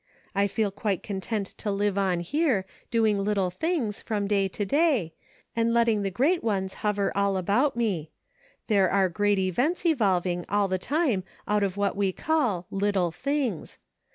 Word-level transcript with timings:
I 0.33 0.47
feel 0.47 0.71
quite 0.71 1.03
content 1.03 1.45
to 1.59 1.69
live 1.69 1.95
on 1.95 2.21
here, 2.21 2.65
doing 2.89 3.19
little 3.19 3.51
things, 3.51 4.01
from 4.01 4.25
day 4.27 4.47
to 4.47 4.65
day, 4.65 5.13
and 5.55 5.75
letting 5.75 6.01
the 6.01 6.09
great 6.09 6.43
ones 6.43 6.73
hover 6.81 7.15
all 7.15 7.37
about 7.37 7.75
me; 7.75 8.09
there 8.65 8.89
are 8.89 9.09
great 9.09 9.37
events 9.37 9.85
evolving 9.85 10.43
all 10.49 10.67
the 10.67 10.79
time 10.79 11.23
out 11.47 11.61
of 11.61 11.77
what 11.77 11.95
we 11.95 12.11
call 12.11 12.65
'little 12.71 13.11
things.' 13.11 13.77